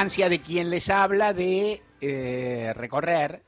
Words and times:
ansia 0.00 0.28
de 0.28 0.40
quien 0.40 0.70
les 0.70 0.90
habla 0.90 1.34
de 1.34 1.82
eh, 2.00 2.72
recorrer 2.72 3.42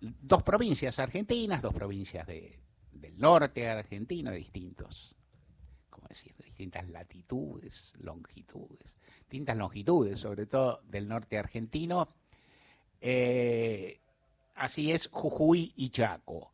dos 0.00 0.42
provincias 0.42 0.98
argentinas, 0.98 1.60
dos 1.60 1.74
provincias 1.74 2.26
de, 2.26 2.58
del 2.90 3.18
norte 3.18 3.68
argentino, 3.68 4.30
distintos, 4.30 5.14
¿cómo 5.90 6.08
decir?, 6.08 6.34
de 6.38 6.46
distintas 6.46 6.88
latitudes, 6.88 7.92
longitudes, 7.98 8.96
distintas 9.20 9.58
longitudes, 9.58 10.20
sobre 10.20 10.46
todo 10.46 10.80
del 10.84 11.06
norte 11.06 11.36
argentino. 11.38 12.08
Eh, 13.02 14.00
así 14.54 14.90
es, 14.90 15.08
Jujuy 15.08 15.74
y 15.76 15.90
Chaco. 15.90 16.52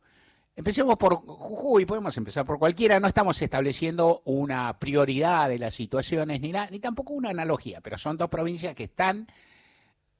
Empecemos 0.55 0.97
por 0.97 1.15
Jujuy, 1.15 1.85
podemos 1.85 2.15
empezar 2.15 2.45
por 2.45 2.59
cualquiera, 2.59 2.99
no 2.99 3.07
estamos 3.07 3.41
estableciendo 3.41 4.21
una 4.25 4.77
prioridad 4.77 5.49
de 5.49 5.57
las 5.57 5.73
situaciones 5.73 6.41
ni, 6.41 6.53
ni 6.69 6.79
tampoco 6.79 7.13
una 7.13 7.31
analogía, 7.31 7.81
pero 7.81 7.97
son 7.97 8.17
dos 8.17 8.29
provincias 8.29 8.75
que 8.75 8.83
están 8.83 9.25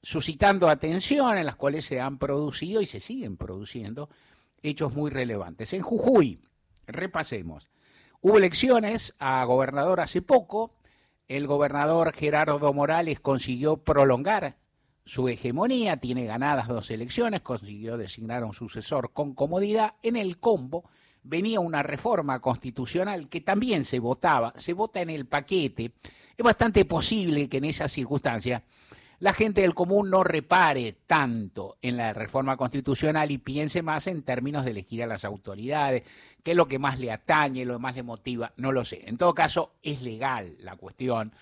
suscitando 0.02 0.68
atención, 0.68 1.38
en 1.38 1.46
las 1.46 1.54
cuales 1.54 1.84
se 1.84 2.00
han 2.00 2.18
producido 2.18 2.82
y 2.82 2.86
se 2.86 2.98
siguen 2.98 3.36
produciendo 3.36 4.10
hechos 4.60 4.92
muy 4.92 5.08
relevantes. 5.08 5.72
En 5.72 5.82
Jujuy, 5.82 6.40
repasemos, 6.88 7.68
hubo 8.20 8.36
elecciones 8.36 9.14
a 9.20 9.44
gobernador 9.44 10.00
hace 10.00 10.20
poco, 10.20 10.72
el 11.28 11.46
gobernador 11.46 12.12
Gerardo 12.12 12.72
Morales 12.72 13.20
consiguió 13.20 13.76
prolongar 13.76 14.56
su 15.04 15.28
hegemonía, 15.28 15.98
tiene 15.98 16.24
ganadas 16.24 16.68
dos 16.68 16.90
elecciones, 16.90 17.42
consiguió 17.42 17.96
designar 17.96 18.42
a 18.42 18.46
un 18.46 18.54
sucesor 18.54 19.12
con 19.12 19.34
comodidad. 19.34 19.94
En 20.02 20.16
el 20.16 20.38
combo 20.38 20.84
venía 21.22 21.60
una 21.60 21.82
reforma 21.82 22.40
constitucional 22.40 23.28
que 23.28 23.40
también 23.40 23.84
se 23.84 23.98
votaba, 23.98 24.52
se 24.56 24.72
vota 24.72 25.00
en 25.00 25.10
el 25.10 25.26
paquete. 25.26 25.92
Es 26.36 26.44
bastante 26.44 26.84
posible 26.84 27.48
que 27.48 27.58
en 27.58 27.64
esas 27.64 27.92
circunstancias 27.92 28.62
la 29.20 29.32
gente 29.32 29.60
del 29.60 29.74
común 29.74 30.10
no 30.10 30.24
repare 30.24 30.96
tanto 31.06 31.76
en 31.80 31.96
la 31.96 32.12
reforma 32.12 32.56
constitucional 32.56 33.30
y 33.30 33.38
piense 33.38 33.82
más 33.82 34.06
en 34.06 34.22
términos 34.22 34.64
de 34.64 34.72
elegir 34.72 35.02
a 35.02 35.06
las 35.06 35.24
autoridades, 35.24 36.02
qué 36.42 36.50
es 36.50 36.56
lo 36.56 36.66
que 36.66 36.78
más 36.78 36.98
le 36.98 37.12
atañe, 37.12 37.64
lo 37.64 37.74
que 37.74 37.78
más 37.78 37.94
le 37.94 38.02
motiva, 38.02 38.52
no 38.56 38.72
lo 38.72 38.84
sé. 38.84 39.02
En 39.06 39.16
todo 39.16 39.34
caso, 39.34 39.72
es 39.82 40.02
legal 40.02 40.56
la 40.60 40.76
cuestión 40.76 41.32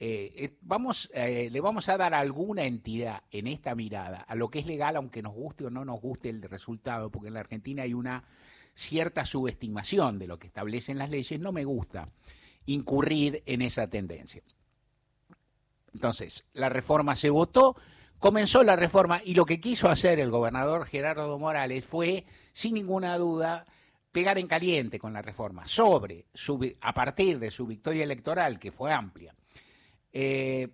eh, 0.00 0.56
vamos, 0.60 1.10
eh, 1.12 1.48
le 1.50 1.60
vamos 1.60 1.88
a 1.88 1.96
dar 1.96 2.14
alguna 2.14 2.64
entidad 2.64 3.22
en 3.30 3.46
esta 3.46 3.74
mirada 3.74 4.18
a 4.18 4.34
lo 4.34 4.48
que 4.48 4.60
es 4.60 4.66
legal, 4.66 4.96
aunque 4.96 5.22
nos 5.22 5.34
guste 5.34 5.66
o 5.66 5.70
no 5.70 5.84
nos 5.84 6.00
guste 6.00 6.28
el 6.28 6.42
resultado, 6.42 7.10
porque 7.10 7.28
en 7.28 7.34
la 7.34 7.40
Argentina 7.40 7.82
hay 7.82 7.94
una 7.94 8.24
cierta 8.74 9.26
subestimación 9.26 10.18
de 10.18 10.28
lo 10.28 10.38
que 10.38 10.46
establecen 10.46 10.98
las 10.98 11.10
leyes, 11.10 11.40
no 11.40 11.50
me 11.50 11.64
gusta 11.64 12.08
incurrir 12.66 13.42
en 13.46 13.62
esa 13.62 13.88
tendencia. 13.88 14.42
Entonces, 15.92 16.44
la 16.52 16.68
reforma 16.68 17.16
se 17.16 17.30
votó, 17.30 17.76
comenzó 18.20 18.62
la 18.62 18.76
reforma 18.76 19.20
y 19.24 19.34
lo 19.34 19.46
que 19.46 19.58
quiso 19.58 19.88
hacer 19.88 20.20
el 20.20 20.30
gobernador 20.30 20.86
Gerardo 20.86 21.38
Morales 21.38 21.84
fue, 21.84 22.24
sin 22.52 22.74
ninguna 22.74 23.16
duda, 23.16 23.66
pegar 24.12 24.38
en 24.38 24.46
caliente 24.46 24.98
con 24.98 25.12
la 25.12 25.22
reforma 25.22 25.66
sobre, 25.66 26.26
a 26.80 26.94
partir 26.94 27.38
de 27.38 27.50
su 27.50 27.66
victoria 27.66 28.04
electoral, 28.04 28.58
que 28.58 28.70
fue 28.70 28.92
amplia, 28.92 29.34
eh, 30.20 30.70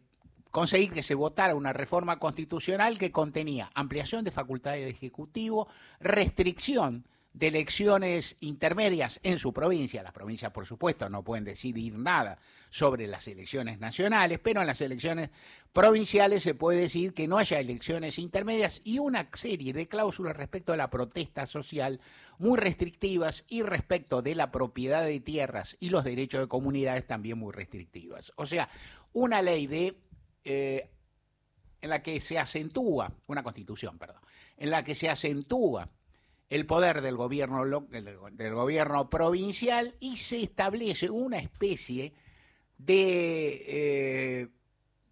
conseguir 0.51 0.91
que 0.91 1.03
se 1.03 1.15
votara 1.15 1.55
una 1.55 1.75
reforma 1.75 2.19
constitucional 2.19 2.97
que 2.97 3.13
contenía 3.13 3.71
ampliación 3.75 4.25
de 4.25 4.31
facultades 4.31 4.81
del 4.81 4.95
Ejecutivo, 4.95 5.69
restricción 6.01 7.05
de 7.35 7.49
elecciones 7.49 8.37
intermedias 8.41 9.21
en 9.23 9.39
su 9.39 9.53
provincia. 9.53 10.03
Las 10.03 10.15
provincias, 10.15 10.51
por 10.51 10.65
supuesto, 10.65 11.11
no 11.11 11.23
pueden 11.23 11.45
decidir 11.45 11.99
nada 11.99 12.39
sobre 12.71 13.07
las 13.07 13.29
elecciones 13.29 13.79
nacionales, 13.81 14.39
pero 14.43 14.63
en 14.63 14.69
las 14.69 14.81
elecciones 14.81 15.29
provinciales 15.75 16.43
se 16.43 16.55
puede 16.55 16.79
decir 16.79 17.13
que 17.13 17.29
no 17.29 17.37
haya 17.37 17.59
elecciones 17.59 18.19
intermedias 18.19 18.81
y 18.85 19.01
una 19.01 19.29
serie 19.35 19.73
de 19.73 19.89
cláusulas 19.89 20.37
respecto 20.37 20.73
a 20.73 20.77
la 20.77 20.89
protesta 20.89 21.47
social 21.47 22.01
muy 22.39 22.59
restrictivas 22.59 23.45
y 23.49 23.63
respecto 23.63 24.23
de 24.23 24.37
la 24.37 24.51
propiedad 24.53 25.05
de 25.05 25.21
tierras 25.21 25.77
y 25.81 25.91
los 25.91 26.05
derechos 26.05 26.41
de 26.41 26.49
comunidades 26.49 27.07
también 27.07 27.39
muy 27.39 27.53
restrictivas. 27.53 28.33
O 28.37 28.47
sea, 28.47 28.69
una 29.15 29.43
ley 29.43 29.67
de 29.67 29.97
eh, 30.45 30.91
en 31.81 31.91
la 31.91 32.03
que 32.03 32.21
se 32.21 32.39
acentúa, 32.39 33.13
una 33.27 33.43
constitución, 33.43 33.99
perdón, 33.99 34.21
en 34.57 34.71
la 34.71 34.85
que 34.85 34.95
se 34.95 35.09
acentúa 35.09 35.89
el 36.49 36.67
poder 36.67 37.01
del 37.01 37.17
gobierno, 37.17 37.65
del 37.65 38.55
gobierno 38.55 39.11
provincial 39.11 39.95
y 40.01 40.17
se 40.17 40.43
establece 40.43 41.11
una 41.11 41.39
especie 41.39 42.13
de, 42.79 43.65
eh, 43.67 44.49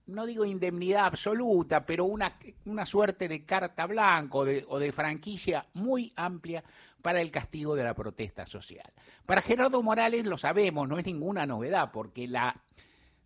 no 0.07 0.27
digo 0.27 0.45
indemnidad 0.45 1.07
absoluta, 1.07 1.85
pero 1.85 2.05
una, 2.05 2.39
una 2.67 2.87
suerte 2.87 3.29
de 3.29 3.45
carta 3.45 3.87
blanca 3.87 4.39
o 4.39 4.45
de, 4.45 4.65
o 4.69 4.79
de 4.79 4.93
franquicia 4.93 5.67
muy 5.75 6.12
amplia 6.17 6.62
para 7.03 7.21
el 7.21 7.31
castigo 7.31 7.75
de 7.75 7.85
la 7.85 7.95
protesta 7.95 8.47
social. 8.47 8.93
Para 9.27 9.43
Gerardo 9.43 9.83
Morales 9.83 10.27
lo 10.27 10.39
sabemos, 10.39 10.89
no 10.89 10.99
es 10.99 11.07
ninguna 11.07 11.47
novedad, 11.47 11.91
porque 11.93 12.29
la 12.29 12.55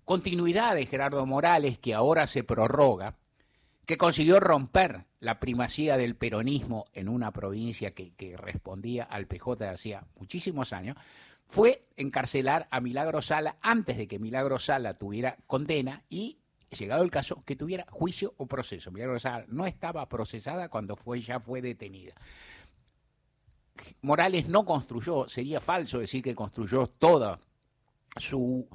continuidad 0.07 0.77
de 0.77 0.87
Gerardo 0.87 1.27
Morales, 1.27 1.79
que 1.79 1.93
ahora 1.93 2.29
se 2.29 2.45
prorroga, 2.45 3.17
que 3.85 3.99
consiguió 3.99 4.39
romper 4.39 5.05
la 5.19 5.41
primacía 5.41 5.97
del 5.97 6.15
peronismo 6.15 6.87
en 6.93 7.09
una 7.09 7.33
provincia 7.33 7.91
que, 7.91 8.37
respondía 8.39 9.03
al 9.03 9.27
PJ 9.27 9.65
de 9.65 9.69
hacía 9.69 10.05
muchísimos 10.15 10.73
años, 10.73 10.97
fue 11.49 11.89
encarcelar 11.97 12.69
a 12.71 12.81
Milagro 12.81 13.21
Sala 13.21 13.57
antes 13.61 13.99
de 13.99 14.07
que 14.07 14.21
Milagro 14.21 14.61
Sala 14.61 14.95
tuviera 14.95 15.37
condena 15.49 16.05
y, 16.09 16.39
llegado 16.71 17.03
el 17.03 17.11
caso, 17.11 17.43
que 17.45 17.57
tuviera 17.57 17.85
juicio 17.91 18.33
o 18.37 18.47
proceso. 18.47 18.93
Milagro 18.93 19.19
Sala 19.19 19.45
no 19.49 19.67
estaba 19.67 20.09
procesada 20.09 20.69
cuando 20.69 20.97
ya 21.17 21.41
fue 21.41 21.61
detenida. 21.61 22.15
Morales 24.03 24.49
no 24.49 24.65
construyó, 24.65 25.29
sería 25.29 25.61
falso 25.61 25.99
decir 25.99 26.23
que 26.23 26.35
construyó 26.35 26.87
toda 26.87 27.41
su 28.17 28.69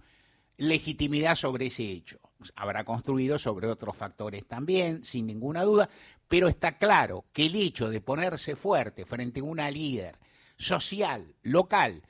legitimidad 0.61 1.33
sobre 1.33 1.67
ese 1.67 1.83
hecho. 1.91 2.19
Habrá 2.55 2.83
construido 2.83 3.39
sobre 3.39 3.67
otros 3.67 3.97
factores 3.97 4.47
también, 4.47 5.03
sin 5.03 5.25
ninguna 5.25 5.63
duda, 5.63 5.89
pero 6.27 6.47
está 6.47 6.77
claro 6.77 7.25
que 7.33 7.47
el 7.47 7.55
hecho 7.55 7.89
de 7.89 7.99
ponerse 7.99 8.55
fuerte 8.55 9.05
frente 9.05 9.39
a 9.39 9.43
una 9.43 9.71
líder 9.71 10.19
social, 10.57 11.33
local, 11.41 12.03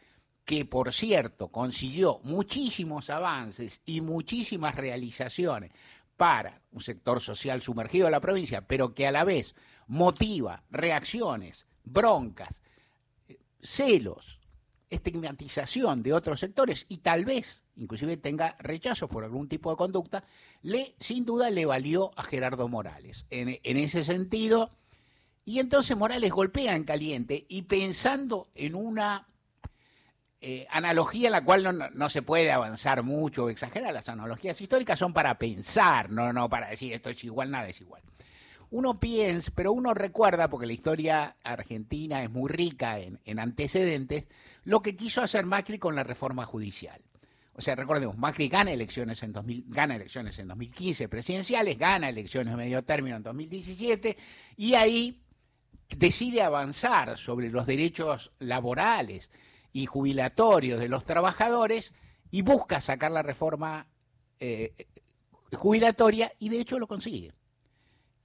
que 0.44 0.66
por 0.66 0.92
cierto 0.92 1.48
consiguió 1.48 2.20
muchísimos 2.24 3.10
avances 3.10 3.82
y 3.86 4.02
muchísimas 4.02 4.76
realizaciones 4.76 5.72
para 6.18 6.62
un 6.72 6.82
sector 6.82 7.22
social 7.22 7.62
sumergido 7.62 8.06
de 8.06 8.12
la 8.12 8.20
provincia, 8.20 8.68
pero 8.68 8.94
que 8.94 9.08
a 9.08 9.14
la 9.14 9.24
vez 9.24 9.56
motiva 9.88 10.64
reacciones, 10.70 11.66
broncas, 11.86 12.62
celos, 13.62 14.42
estigmatización 14.90 16.04
de 16.04 16.12
otros 16.12 16.42
sectores 16.42 16.86
y 16.90 16.98
tal 16.98 17.24
vez 17.24 17.64
inclusive 17.78 18.18
tenga 18.18 18.56
rechazo 18.60 19.08
por 19.08 19.24
algún 19.24 19.48
tipo 19.48 19.70
de 19.70 19.78
conducta, 19.78 20.24
le, 20.62 20.96
sin 21.00 21.26
duda 21.26 21.50
le 21.50 21.66
valió 21.66 22.12
a 22.18 22.24
Gerardo 22.24 22.68
Morales. 22.68 23.26
En, 23.30 23.60
ese 23.64 24.04
sentido, 24.04 24.72
y 25.46 25.60
entonces 25.60 25.98
Morales 25.98 26.32
golpea 26.32 26.76
en 26.76 26.84
caliente 26.84 27.46
y 27.48 27.64
pensando 27.64 28.48
en 28.56 28.76
una 28.76 29.28
eh, 30.40 30.68
analogía 30.70 31.28
en 31.28 31.34
la 31.34 31.44
cual 31.44 31.92
no, 31.94 32.10
se 32.10 32.22
puede 32.22 32.52
avanzar 32.52 33.04
mucho 33.04 33.46
o 33.46 33.50
exagerar, 33.50 33.94
las 33.94 34.10
analogías 34.10 34.60
históricas 34.60 35.00
son 35.00 35.14
para 35.14 35.38
pensar, 35.38 36.10
no, 36.10 36.34
no 36.34 36.50
para 36.50 36.70
decir 36.70 36.94
esto 36.94 37.10
es 37.10 37.24
igual, 37.24 37.52
nada 37.52 37.68
es 37.68 37.82
igual 37.82 38.02
uno 38.72 39.00
piensa, 39.00 39.52
pero 39.54 39.74
uno 39.74 39.94
recuerda, 39.94 40.50
porque 40.50 40.66
la 40.66 40.74
historia 40.74 41.36
argentina 41.44 42.24
es 42.24 42.32
muy 42.32 42.50
rica 42.50 43.00
en, 43.00 43.40
antecedentes, 43.40 44.28
lo 44.64 44.82
que 44.82 44.96
quiso 44.96 45.22
hacer 45.22 45.46
Macri 45.46 45.78
con 45.78 45.96
la 45.96 46.04
reforma 46.04 46.46
judicial. 46.46 47.02
O 47.54 47.62
sea, 47.62 47.76
recordemos, 47.76 48.18
Macri 48.18 48.48
gana 48.48 48.72
elecciones 48.72 49.22
en 49.24 49.34
2000, 49.34 49.66
gana 49.68 49.96
elecciones 49.96 50.40
en 50.40 50.48
2015 50.48 51.10
presidenciales, 51.10 51.78
gana 51.78 52.10
elecciones 52.10 52.56
medio 52.56 52.84
término 52.84 53.18
en 53.18 53.24
2017 53.24 54.18
y 54.56 54.74
ahí 54.76 55.22
decide 55.90 56.42
avanzar 56.42 57.18
sobre 57.18 57.50
los 57.50 57.66
derechos 57.66 58.32
laborales 58.40 59.30
y 59.74 59.86
jubilatorios 59.86 60.80
de 60.80 60.88
los 60.88 61.04
trabajadores 61.04 61.94
y 62.30 62.42
busca 62.42 62.80
sacar 62.80 63.12
la 63.12 63.22
reforma 63.22 63.88
eh, 64.40 64.74
jubilatoria 65.54 66.32
y 66.40 66.50
de 66.50 66.62
hecho 66.62 66.80
lo 66.80 66.88
consigue. 66.88 67.34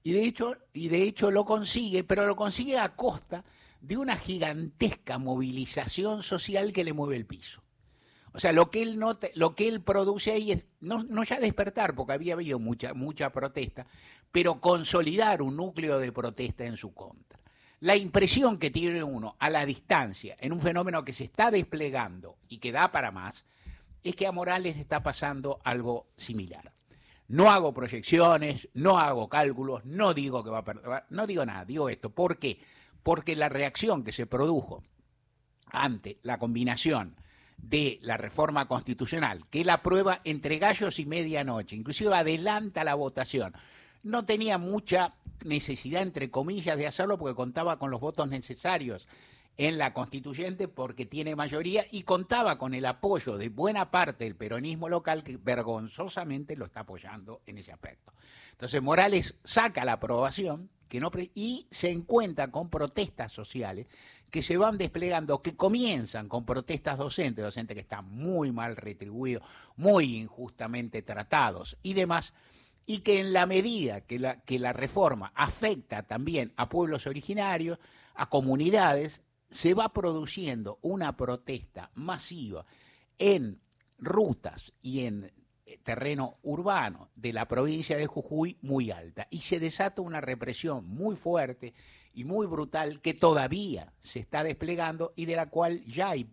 Y 0.05 0.13
de 0.13 1.03
hecho 1.03 1.31
lo 1.33 1.45
consigue, 1.45 2.05
pero 2.05 2.27
lo 2.27 2.37
consigue 2.37 2.79
a 2.79 2.95
costa 2.95 3.45
de 3.81 3.97
una 3.97 4.15
gigantesca 4.15 5.19
movilización 5.19 6.23
social 6.23 6.73
que 6.73 6.85
le 6.85 6.93
mueve 6.93 7.17
el 7.17 7.27
piso. 7.27 7.66
O 8.37 8.39
sea, 8.39 8.53
lo 8.53 8.71
que 8.71 8.83
él, 8.83 8.99
no 8.99 9.19
lo 9.35 9.55
que 9.55 9.67
él 9.67 9.81
produce 9.81 10.31
ahí 10.31 10.53
es 10.53 10.67
no, 10.81 11.25
ya 11.25 11.41
despertar, 11.41 11.95
porque 11.95 12.13
había 12.13 12.35
habido 12.35 12.59
mucha, 12.59 12.93
mucha 12.93 13.31
protesta, 13.31 13.87
pero 14.31 14.61
consolidar 14.61 15.41
un 15.41 15.57
núcleo 15.57 15.99
de 15.99 16.13
protesta 16.13 16.67
en 16.67 16.77
su 16.77 16.93
contra. 16.93 17.41
La 17.81 17.97
impresión 17.97 18.59
que 18.59 18.71
tiene 18.71 19.03
uno 19.03 19.37
a 19.39 19.49
la 19.49 19.65
distancia 19.65 20.37
en 20.39 20.53
un 20.53 20.61
fenómeno 20.61 21.03
que 21.03 21.15
se 21.15 21.25
está 21.25 21.51
desplegando 21.51 22.37
y 22.47 22.59
que 22.59 22.73
da 22.73 22.93
para 22.93 23.11
más, 23.11 23.47
es 24.05 24.15
que 24.15 24.27
a 24.27 24.33
Morales 24.33 24.77
está 24.77 25.03
pasando 25.03 25.59
algo 25.65 26.09
similar. 26.19 26.75
No 27.29 27.51
hago 27.51 27.73
proyecciones, 27.73 28.69
no 28.75 28.99
hago 28.99 29.31
cálculos, 29.31 29.83
no 29.87 30.13
digo 30.13 30.45
que 30.45 30.51
va 30.51 30.59
a 30.59 30.65
perder, 30.65 31.05
no 31.09 31.27
digo 31.27 31.47
nada, 31.47 31.65
digo 31.65 31.89
esto. 31.89 32.11
¿Por 32.11 32.39
qué? 32.39 32.61
Porque 33.03 33.35
la 33.35 33.49
reacción 33.49 34.05
que 34.05 34.13
se 34.13 34.27
produjo 34.27 34.85
ante 35.69 36.19
la 36.23 36.39
combinación 36.39 37.17
de 37.57 37.99
la 38.03 38.17
reforma 38.17 38.69
constitucional, 38.69 39.47
que 39.49 39.65
la 39.65 39.75
aprueba 39.75 40.21
entre 40.25 40.59
gallos 40.59 40.99
y 40.99 41.07
medianoche, 41.07 41.77
inclusive 41.77 42.15
adelanta 42.15 42.85
la 42.85 42.95
votación, 42.95 43.55
no 44.03 44.25
tenía 44.25 44.59
mucha 44.59 45.15
necesidad, 45.45 46.03
entre 46.03 46.31
comillas, 46.31 46.79
de 46.79 46.87
hacerlo 46.87 47.19
porque 47.19 47.35
contaba 47.35 47.79
con 47.79 47.91
los 47.91 48.01
votos 48.01 48.29
necesarios 48.29 49.09
en 49.59 49.79
la 49.79 49.93
constituyente 49.95 50.69
porque 50.69 51.07
tiene 51.07 51.35
mayoría 51.35 51.85
y 51.91 52.03
contaba 52.03 52.59
con 52.59 52.75
el 52.75 52.85
apoyo 52.85 53.37
de 53.37 53.49
buena 53.49 53.91
parte 53.91 54.25
del 54.25 54.37
peronismo 54.37 54.89
local 54.89 55.25
que 55.25 55.39
vergonzosamente 55.39 56.57
lo 56.57 56.67
está 56.67 56.81
apoyando 56.81 57.41
en 57.47 57.59
ese 57.59 57.73
aspecto. 57.73 58.13
Entonces 58.53 58.83
Morales 58.83 59.35
saca 59.45 59.85
la 59.85 59.95
aprobación 59.95 60.71
que 60.89 61.01
no 61.01 61.11
y 61.35 61.67
se 61.71 61.91
encuentra 61.91 62.51
con 62.51 62.71
protestas 62.71 63.33
sociales 63.33 63.87
que 64.31 64.43
se 64.43 64.57
van 64.57 64.79
desplegando, 64.79 65.43
que 65.43 65.57
comienzan 65.57 66.29
con 66.29 66.45
protestas 66.45 66.99
docentes, 66.99 67.45
docentes 67.45 67.75
que 67.75 67.81
están 67.81 68.09
muy 68.11 68.53
mal 68.53 68.77
retribuidos, 68.77 69.43
muy 69.77 70.17
injustamente 70.17 71.03
tratados 71.03 71.77
y 71.83 71.95
demás, 71.95 72.33
y 72.85 72.99
que 72.99 73.21
en 73.21 73.33
la 73.33 73.47
medida 73.47 74.03
que 74.03 74.19
la, 74.19 74.41
que 74.43 74.59
la 74.59 74.73
reforma 74.73 75.33
afecta 75.35 76.05
también 76.05 76.53
a 76.57 76.69
pueblos 76.69 77.07
originarios, 77.07 77.79
a 78.15 78.29
comunidades, 78.29 79.23
se 79.51 79.75
va 79.75 79.93
produciendo 79.93 80.79
una 80.83 81.17
protesta 81.17 81.91
masiva 81.95 82.65
en 83.19 83.61
rutas 83.99 84.73
y 84.83 85.05
en 85.05 85.33
eh, 85.65 85.79
terreno 85.83 86.39
urbano 86.43 87.11
de 87.15 87.33
la 87.33 87.49
provincia 87.49 87.97
de 87.97 88.07
Jujuy 88.07 88.59
muy 88.63 88.91
alta 88.91 89.27
y 89.31 89.39
se 89.39 89.59
desata 89.59 90.03
una 90.03 90.21
represión 90.21 90.87
muy 90.87 91.17
fuerte 91.17 91.75
y 92.17 92.25
muy 92.25 92.47
brutal 92.47 93.01
que 93.01 93.15
todavía 93.15 93.93
se 94.01 94.21
está 94.21 94.43
desplegando 94.43 95.13
y 95.17 95.27
de 95.27 95.37
la 95.37 95.51
cual 95.51 95.85
ya 95.85 96.11
hay 96.11 96.29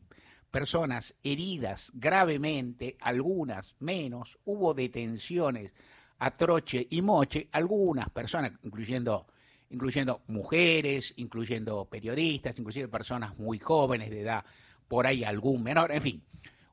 personas 0.49 1.13
heridas 1.23 1.91
gravemente, 1.93 2.97
algunas 3.01 3.75
menos, 3.79 4.39
hubo 4.45 4.73
detenciones 4.73 5.73
a 6.19 6.31
troche 6.31 6.87
y 6.89 7.01
moche, 7.01 7.49
algunas 7.51 8.09
personas, 8.09 8.53
incluyendo 8.63 9.27
incluyendo 9.69 10.21
mujeres, 10.27 11.13
incluyendo 11.17 11.85
periodistas, 11.85 12.57
inclusive 12.59 12.87
personas 12.87 13.37
muy 13.39 13.57
jóvenes 13.59 14.11
de 14.11 14.21
edad, 14.21 14.45
por 14.87 15.07
ahí 15.07 15.23
algún 15.23 15.63
menor, 15.63 15.91
en 15.91 16.01
fin, 16.01 16.23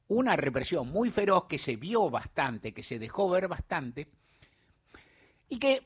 una 0.08 0.36
represión 0.36 0.88
muy 0.88 1.10
feroz 1.10 1.46
que 1.46 1.58
se 1.58 1.76
vio 1.76 2.10
bastante, 2.10 2.74
que 2.74 2.82
se 2.82 2.98
dejó 2.98 3.30
ver 3.30 3.48
bastante 3.48 4.08
y 5.48 5.58
que 5.58 5.82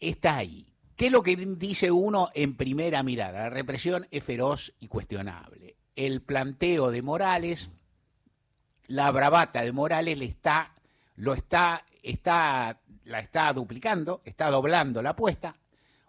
está 0.00 0.38
ahí. 0.38 0.66
¿Qué 0.98 1.06
es 1.06 1.12
lo 1.12 1.22
que 1.22 1.36
dice 1.36 1.92
uno 1.92 2.28
en 2.34 2.56
primera 2.56 3.04
mirada? 3.04 3.42
La 3.42 3.50
represión 3.50 4.08
es 4.10 4.24
feroz 4.24 4.74
y 4.80 4.88
cuestionable. 4.88 5.76
El 5.94 6.22
planteo 6.22 6.90
de 6.90 7.02
Morales, 7.02 7.70
la 8.88 9.08
bravata 9.12 9.62
de 9.62 9.70
Morales 9.70 10.18
le 10.18 10.24
está, 10.24 10.74
lo 11.14 11.34
está, 11.34 11.84
está, 12.02 12.80
la 13.04 13.20
está 13.20 13.52
duplicando, 13.52 14.22
está 14.24 14.50
doblando 14.50 15.00
la 15.00 15.10
apuesta, 15.10 15.54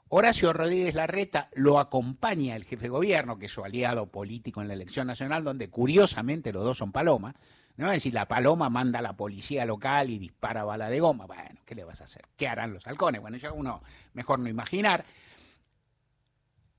Horacio 0.09 0.53
Rodríguez 0.53 0.95
Larreta 0.95 1.49
lo 1.53 1.79
acompaña 1.79 2.55
el 2.55 2.63
jefe 2.63 2.83
de 2.83 2.89
gobierno, 2.89 3.37
que 3.37 3.45
es 3.45 3.51
su 3.51 3.63
aliado 3.63 4.07
político 4.07 4.61
en 4.61 4.67
la 4.67 4.73
elección 4.73 5.05
nacional, 5.05 5.43
donde 5.43 5.69
curiosamente 5.69 6.51
los 6.51 6.63
dos 6.63 6.77
son 6.77 6.91
palomas. 6.91 7.35
¿no? 7.77 7.87
Es 7.87 7.97
decir, 7.97 8.13
la 8.13 8.27
paloma 8.27 8.69
manda 8.69 8.99
a 8.99 9.01
la 9.03 9.13
policía 9.13 9.65
local 9.65 10.09
y 10.09 10.17
dispara 10.17 10.63
bala 10.63 10.89
de 10.89 10.99
goma. 10.99 11.25
Bueno, 11.25 11.61
¿qué 11.63 11.75
le 11.75 11.83
vas 11.83 12.01
a 12.01 12.05
hacer? 12.05 12.23
¿Qué 12.35 12.47
harán 12.47 12.73
los 12.73 12.87
halcones? 12.87 13.21
Bueno, 13.21 13.37
ya 13.37 13.51
uno 13.51 13.83
mejor 14.13 14.39
no 14.39 14.49
imaginar. 14.49 15.05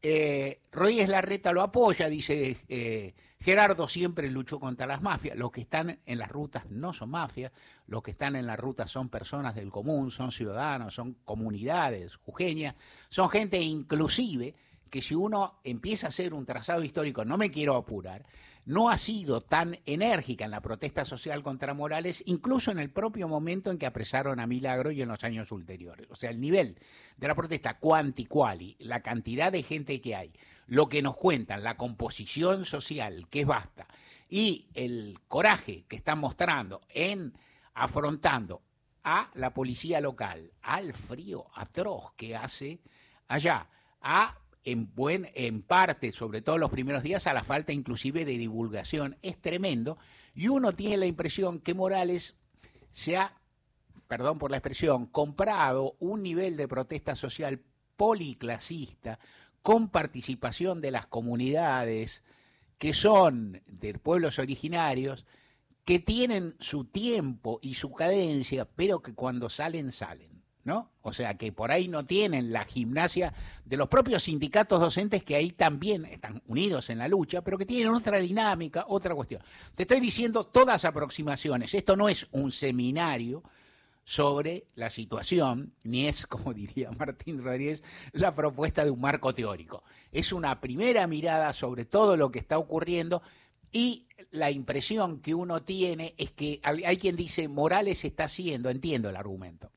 Eh, 0.02 0.60
Rodríguez 0.72 1.08
Larreta 1.08 1.52
lo 1.52 1.62
apoya, 1.62 2.08
dice 2.08 2.56
eh, 2.68 3.14
Gerardo 3.42 3.88
siempre 3.88 4.31
luchó 4.31 4.60
contra 4.60 4.87
las 4.87 5.00
mafias. 5.00 5.37
Los 5.37 5.50
que 5.50 5.62
están 5.62 5.98
en 6.04 6.19
las 6.19 6.28
rutas 6.28 6.70
no 6.70 6.92
son 6.92 7.10
mafias, 7.10 7.52
los 7.87 8.02
que 8.02 8.10
están 8.10 8.37
en 8.37 8.46
las 8.46 8.58
rutas 8.58 8.90
son 8.90 9.08
personas 9.08 9.54
del 9.54 9.70
común, 9.70 10.10
son 10.10 10.31
ciudadanos, 10.31 10.94
son 10.94 11.14
comunidades 11.25 12.16
jujeñas, 12.16 12.75
son 13.08 13.31
gente 13.31 13.58
inclusive 13.58 14.54
que 14.90 15.00
si 15.00 15.14
uno 15.14 15.60
empieza 15.64 16.08
a 16.08 16.10
hacer 16.10 16.34
un 16.34 16.44
trazado 16.44 16.84
histórico, 16.84 17.25
no 17.25 17.38
me 17.38 17.50
quiero 17.50 17.76
apurar, 17.76 18.26
no 18.70 18.88
ha 18.88 18.96
sido 18.99 19.40
tan 19.40 19.81
enérgica 19.84 20.44
en 20.44 20.52
la 20.52 20.61
protesta 20.61 21.05
social 21.05 21.43
contra 21.43 21.75
Morales, 21.75 22.22
incluso 22.26 22.70
en 22.70 22.78
el 22.78 22.88
propio 22.88 23.26
momento 23.26 23.72
en 23.72 23.78
que 23.78 23.87
apresaron 23.87 24.38
a 24.38 24.46
Milagro 24.46 24.93
y 24.93 25.02
en 25.02 25.08
los 25.08 25.25
años 25.25 25.50
ulteriores. 25.50 26.06
O 26.08 26.14
sea, 26.14 26.31
el 26.31 26.40
nivel 26.40 26.78
de 27.17 27.26
la 27.26 27.34
protesta 27.34 27.78
cuanti 27.78 28.26
quali, 28.26 28.76
la 28.78 29.00
cantidad 29.00 29.50
de 29.50 29.64
gente 29.64 30.00
que 30.00 30.14
hay, 30.14 30.32
lo 30.69 30.88
que 30.88 31.02
nos 31.02 31.17
cuentan, 31.17 31.64
la 31.64 31.76
composición 31.76 32.64
social, 32.64 33.26
que 33.28 33.40
es 33.40 33.46
basta, 33.46 33.88
y 34.28 34.69
el 34.75 35.19
coraje 35.26 35.84
que 35.88 35.96
están 35.96 36.20
mostrando 36.20 36.82
en 36.90 37.34
afrontando 37.75 38.62
a 39.02 39.32
la 39.34 39.52
policía 39.52 40.00
local, 40.00 40.52
al 40.62 40.94
frío 40.94 41.49
atroz 41.56 42.12
que 42.16 42.37
hace 42.37 42.78
allá, 43.26 43.66
a 44.00 44.38
en, 44.64 44.94
buen, 44.94 45.30
en 45.34 45.62
parte, 45.62 46.12
sobre 46.12 46.42
todo 46.42 46.58
los 46.58 46.70
primeros 46.70 47.02
días, 47.02 47.26
a 47.26 47.34
la 47.34 47.44
falta 47.44 47.72
inclusive 47.72 48.24
de 48.24 48.38
divulgación. 48.38 49.16
Es 49.22 49.40
tremendo. 49.40 49.98
Y 50.34 50.48
uno 50.48 50.72
tiene 50.72 50.98
la 50.98 51.06
impresión 51.06 51.60
que 51.60 51.74
Morales 51.74 52.36
se 52.90 53.16
ha, 53.16 53.34
perdón 54.08 54.38
por 54.38 54.50
la 54.50 54.58
expresión, 54.58 55.06
comprado 55.06 55.96
un 56.00 56.22
nivel 56.22 56.56
de 56.56 56.68
protesta 56.68 57.16
social 57.16 57.60
policlasista 57.96 59.18
con 59.62 59.88
participación 59.90 60.80
de 60.80 60.90
las 60.90 61.06
comunidades 61.06 62.24
que 62.78 62.94
son 62.94 63.62
de 63.66 63.92
pueblos 63.98 64.38
originarios, 64.38 65.26
que 65.84 65.98
tienen 65.98 66.56
su 66.60 66.86
tiempo 66.86 67.58
y 67.60 67.74
su 67.74 67.92
cadencia, 67.92 68.64
pero 68.64 69.02
que 69.02 69.12
cuando 69.12 69.50
salen, 69.50 69.92
salen. 69.92 70.29
¿No? 70.70 70.88
O 71.02 71.12
sea, 71.12 71.34
que 71.34 71.50
por 71.50 71.72
ahí 71.72 71.88
no 71.88 72.06
tienen 72.06 72.52
la 72.52 72.64
gimnasia 72.64 73.34
de 73.64 73.76
los 73.76 73.88
propios 73.88 74.22
sindicatos 74.22 74.78
docentes 74.78 75.25
que 75.25 75.34
ahí 75.34 75.50
también 75.50 76.05
están 76.05 76.40
unidos 76.46 76.90
en 76.90 76.99
la 76.99 77.08
lucha, 77.08 77.43
pero 77.43 77.58
que 77.58 77.67
tienen 77.67 77.93
otra 77.93 78.20
dinámica, 78.20 78.84
otra 78.87 79.12
cuestión. 79.17 79.43
Te 79.75 79.82
estoy 79.82 79.99
diciendo 79.99 80.44
todas 80.44 80.84
aproximaciones. 80.84 81.75
Esto 81.75 81.96
no 81.96 82.08
es 82.08 82.28
un 82.31 82.52
seminario 82.52 83.43
sobre 84.05 84.67
la 84.76 84.90
situación, 84.90 85.72
ni 85.82 86.06
es, 86.06 86.25
como 86.28 86.55
diría 86.55 86.93
Martín 86.93 87.43
Rodríguez, 87.43 87.82
la 88.12 88.33
propuesta 88.33 88.85
de 88.85 88.92
un 88.92 89.00
marco 89.00 89.35
teórico. 89.35 89.83
Es 90.12 90.33
una 90.33 90.61
primera 90.61 91.04
mirada 91.09 91.52
sobre 91.52 91.85
todo 91.85 92.16
lo 92.16 92.30
que 92.30 92.38
está 92.38 92.59
ocurriendo 92.59 93.23
y 93.73 94.06
la 94.30 94.52
impresión 94.52 95.18
que 95.18 95.35
uno 95.35 95.62
tiene 95.62 96.14
es 96.16 96.30
que 96.30 96.61
hay 96.62 96.97
quien 96.97 97.16
dice 97.16 97.49
Morales 97.49 98.04
está 98.04 98.25
haciendo, 98.25 98.71
entiendo 98.71 99.09
el 99.09 99.16
argumento, 99.16 99.73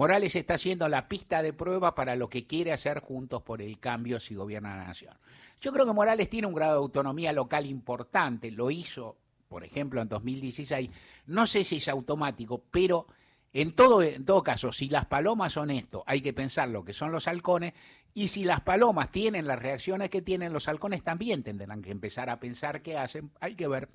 Morales 0.00 0.34
está 0.34 0.54
haciendo 0.54 0.88
la 0.88 1.08
pista 1.08 1.42
de 1.42 1.52
prueba 1.52 1.94
para 1.94 2.16
lo 2.16 2.30
que 2.30 2.46
quiere 2.46 2.72
hacer 2.72 3.00
Juntos 3.00 3.42
por 3.42 3.60
el 3.60 3.78
Cambio 3.78 4.18
si 4.18 4.34
gobierna 4.34 4.74
la 4.78 4.86
nación. 4.86 5.14
Yo 5.60 5.74
creo 5.74 5.84
que 5.84 5.92
Morales 5.92 6.30
tiene 6.30 6.46
un 6.46 6.54
grado 6.54 6.72
de 6.72 6.78
autonomía 6.78 7.34
local 7.34 7.66
importante, 7.66 8.50
lo 8.50 8.70
hizo, 8.70 9.18
por 9.46 9.62
ejemplo, 9.62 10.00
en 10.00 10.08
2016. 10.08 10.88
No 11.26 11.46
sé 11.46 11.64
si 11.64 11.76
es 11.76 11.88
automático, 11.88 12.64
pero 12.70 13.08
en 13.52 13.74
todo, 13.74 14.42
caso, 14.42 14.72
si 14.72 14.88
las 14.88 15.04
palomas 15.04 15.52
son 15.52 15.70
esto, 15.70 16.02
hay 16.06 16.22
que 16.22 16.32
pensar 16.32 16.70
lo 16.70 16.82
que 16.82 16.94
son 16.94 17.12
los 17.12 17.28
halcones, 17.28 17.74
y 18.14 18.28
si 18.28 18.44
las 18.44 18.62
palomas 18.62 19.10
tienen 19.10 19.46
las 19.46 19.58
reacciones 19.58 20.08
que 20.08 20.22
tienen 20.22 20.54
los 20.54 20.66
halcones, 20.66 21.04
también 21.04 21.42
tendrán 21.42 21.82
que 21.82 21.90
empezar 21.90 22.30
a 22.30 22.40
pensar 22.40 22.80
qué 22.80 22.96
hacen. 22.96 23.32
Hay 23.38 23.54
que 23.54 23.68
ver 23.68 23.90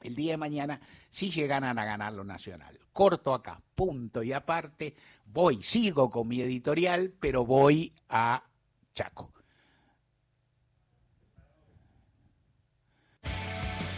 el 0.00 0.14
día 0.14 0.34
de 0.34 0.36
mañana 0.36 0.80
si 1.10 1.32
llegan 1.32 1.64
a 1.64 1.74
ganar 1.74 2.12
lo 2.12 2.22
nacional. 2.22 2.78
Corto 2.94 3.34
acá, 3.34 3.60
punto 3.74 4.22
y 4.22 4.32
aparte, 4.32 4.94
voy, 5.26 5.60
sigo 5.64 6.08
con 6.08 6.28
mi 6.28 6.40
editorial, 6.40 7.12
pero 7.18 7.44
voy 7.44 7.92
a 8.08 8.40
Chaco. 8.92 9.32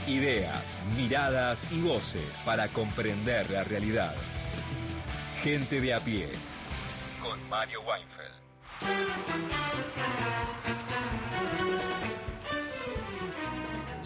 Ideas, 0.06 0.80
miradas 0.96 1.70
y 1.70 1.82
voces 1.82 2.42
para 2.46 2.68
comprender 2.68 3.50
la 3.50 3.64
realidad. 3.64 4.14
Gente 5.42 5.82
de 5.82 5.92
a 5.92 6.00
pie, 6.00 6.30
con 7.20 7.46
Mario 7.50 7.82
Weinfeld. 7.82 8.46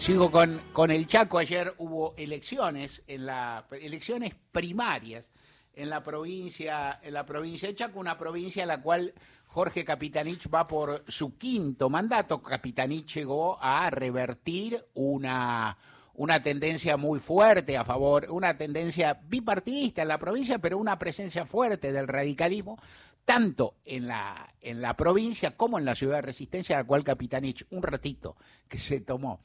Sigo 0.01 0.31
con, 0.31 0.59
con 0.73 0.89
el 0.89 1.05
Chaco. 1.05 1.37
Ayer 1.37 1.75
hubo 1.77 2.15
elecciones, 2.17 3.03
en 3.05 3.27
la, 3.27 3.67
elecciones 3.69 4.33
primarias 4.51 5.29
en 5.75 5.91
la 5.91 6.01
provincia, 6.01 6.99
en 7.03 7.13
la 7.13 7.23
provincia 7.23 7.67
de 7.67 7.75
Chaco, 7.75 7.99
una 7.99 8.17
provincia 8.17 8.63
en 8.63 8.69
la 8.69 8.81
cual 8.81 9.13
Jorge 9.45 9.85
Capitanich 9.85 10.51
va 10.51 10.67
por 10.67 11.03
su 11.07 11.37
quinto 11.37 11.87
mandato. 11.87 12.41
Capitanich 12.41 13.13
llegó 13.13 13.61
a 13.61 13.91
revertir 13.91 14.83
una, 14.95 15.77
una 16.15 16.41
tendencia 16.41 16.97
muy 16.97 17.19
fuerte 17.19 17.77
a 17.77 17.85
favor, 17.85 18.25
una 18.31 18.57
tendencia 18.57 19.21
bipartidista 19.23 20.01
en 20.01 20.07
la 20.07 20.17
provincia, 20.17 20.57
pero 20.57 20.79
una 20.79 20.97
presencia 20.97 21.45
fuerte 21.45 21.91
del 21.91 22.07
radicalismo, 22.07 22.79
tanto 23.23 23.75
en 23.85 24.07
la, 24.07 24.51
en 24.61 24.81
la 24.81 24.97
provincia 24.97 25.55
como 25.55 25.77
en 25.77 25.85
la 25.85 25.93
ciudad 25.93 26.15
de 26.15 26.21
Resistencia, 26.23 26.75
a 26.75 26.79
la 26.79 26.87
cual 26.87 27.03
Capitanich, 27.03 27.67
un 27.69 27.83
ratito 27.83 28.35
que 28.67 28.79
se 28.79 29.01
tomó, 29.01 29.41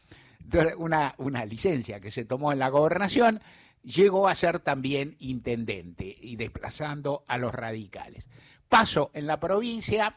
una, 0.77 1.15
una 1.19 1.45
licencia 1.45 2.01
que 2.01 2.11
se 2.11 2.25
tomó 2.25 2.53
en 2.53 2.59
la 2.59 2.69
gobernación, 2.69 3.41
llegó 3.83 4.29
a 4.29 4.35
ser 4.35 4.61
también 4.61 5.17
intendente 5.21 6.17
y 6.21 6.37
desplazando 6.37 7.25
a 7.29 7.39
los 7.39 7.55
radicales. 7.55 8.29
Paso 8.69 9.11
en 9.15 9.29
la 9.29 9.39
provincia, 9.39 10.17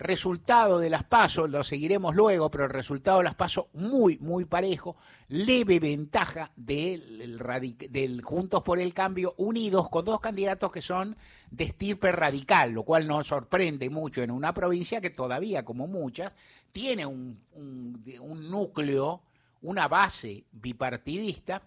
resultado 0.00 0.78
de 0.78 0.88
las 0.88 1.04
pasos, 1.04 1.50
lo 1.50 1.62
seguiremos 1.62 2.14
luego, 2.14 2.50
pero 2.50 2.64
el 2.64 2.70
resultado 2.70 3.18
de 3.18 3.24
las 3.24 3.34
pasos 3.34 3.66
muy, 3.74 4.16
muy 4.18 4.46
parejo, 4.46 4.96
leve 5.28 5.78
ventaja 5.78 6.50
del, 6.56 8.22
Juntos 8.24 8.62
por 8.62 8.80
el 8.80 8.94
Cambio 8.94 9.34
unidos 9.36 9.90
con 9.90 10.06
dos 10.06 10.20
candidatos 10.20 10.72
que 10.72 10.80
son 10.80 11.16
de 11.50 11.64
estirpe 11.64 12.12
radical, 12.12 12.72
lo 12.72 12.84
cual 12.84 13.06
nos 13.06 13.28
sorprende 13.28 13.90
mucho 13.90 14.22
en 14.22 14.30
una 14.30 14.54
provincia 14.54 15.02
que 15.02 15.10
todavía, 15.10 15.66
como 15.66 15.86
muchas, 15.86 16.32
tiene 16.72 17.04
un, 17.04 17.38
un 17.54 18.50
núcleo, 18.50 19.20
una 19.62 19.88
base 19.88 20.44
bipartidista 20.52 21.62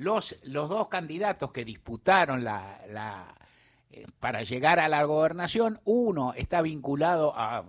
los, 0.00 0.36
los 0.44 0.68
dos 0.68 0.88
candidatos 0.88 1.52
que 1.52 1.64
disputaron 1.64 2.42
la, 2.42 3.34
eh, 3.90 4.06
para 4.18 4.42
llegar 4.42 4.80
a 4.80 4.88
la 4.88 5.04
gobernación, 5.04 5.80
uno 5.84 6.32
está 6.34 6.62
vinculado 6.62 7.34
a, 7.36 7.64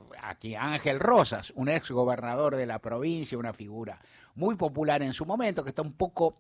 Ángel 0.60 1.00
Rosas, 1.00 1.52
un 1.56 1.68
ex 1.68 1.92
gobernador 1.92 2.56
de 2.56 2.66
la 2.66 2.80
provincia, 2.80 3.38
una 3.38 3.54
figura 3.54 4.00
muy 4.36 4.56
popular 4.56 5.02
en 5.02 5.14
su 5.14 5.26
momento, 5.26 5.64
que 5.64 5.72
está 5.72 5.82
un 5.82 5.94
poco, 5.94 6.38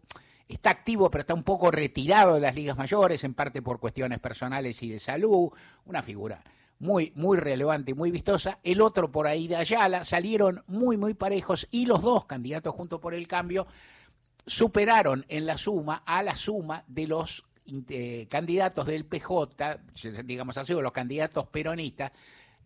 está 0.47 0.69
activo, 0.69 1.11
pero 1.11 1.21
está 1.21 1.33
un 1.33 1.43
poco 1.43 1.71
retirado 1.71 2.35
de 2.35 2.41
las 2.41 2.55
ligas 2.55 2.77
mayores, 2.77 3.23
en 3.25 3.33
parte 3.33 3.61
por 3.61 3.79
cuestiones 3.79 4.19
personales 4.19 4.81
y 4.83 4.91
de 4.91 4.99
salud, 4.99 5.51
una 5.85 6.01
figura 6.01 6.41
muy, 6.81 7.13
muy 7.15 7.37
relevante 7.37 7.91
y 7.91 7.93
muy 7.93 8.09
vistosa. 8.09 8.57
El 8.63 8.81
otro 8.81 9.11
por 9.11 9.27
ahí 9.27 9.47
de 9.47 9.55
Ayala, 9.55 10.03
salieron 10.03 10.63
muy, 10.65 10.97
muy 10.97 11.13
parejos 11.13 11.67
y 11.69 11.85
los 11.85 12.01
dos 12.01 12.25
candidatos 12.25 12.73
junto 12.73 12.99
por 12.99 13.13
el 13.13 13.27
cambio 13.27 13.67
superaron 14.47 15.23
en 15.29 15.45
la 15.45 15.59
suma 15.59 16.01
a 16.07 16.23
la 16.23 16.35
suma 16.35 16.83
de 16.87 17.05
los 17.05 17.45
eh, 17.87 18.25
candidatos 18.29 18.87
del 18.87 19.05
PJ, 19.05 19.79
digamos 20.25 20.57
así, 20.57 20.73
o 20.73 20.81
los 20.81 20.91
candidatos 20.91 21.47
peronistas, 21.49 22.11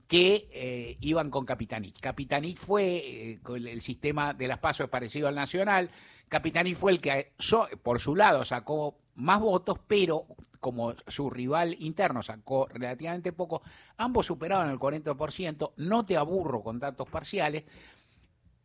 que 0.07 0.47
eh, 0.53 0.97
iban 1.01 1.29
con 1.29 1.45
Capitanich. 1.45 1.99
Capitanich 1.99 2.57
fue, 2.57 2.95
eh, 2.95 3.39
con 3.43 3.67
el 3.67 3.81
sistema 3.81 4.33
de 4.33 4.47
las 4.47 4.59
pasos 4.59 4.89
parecido 4.89 5.27
al 5.27 5.35
nacional, 5.35 5.89
Capitanich 6.29 6.77
fue 6.77 6.93
el 6.93 7.01
que 7.01 7.33
por 7.83 7.99
su 7.99 8.15
lado 8.15 8.45
sacó 8.45 8.97
más 9.15 9.41
votos, 9.41 9.77
pero 9.85 10.25
como 10.65 10.95
su 11.07 11.29
rival 11.29 11.75
interno 11.77 12.23
sacó 12.23 12.67
relativamente 12.67 13.33
poco, 13.33 13.61
ambos 13.97 14.25
superaron 14.25 14.71
el 14.71 14.79
40%, 14.79 15.73
no 15.77 16.03
te 16.03 16.17
aburro 16.17 16.63
con 16.63 16.79
datos 16.79 17.07
parciales, 17.07 17.65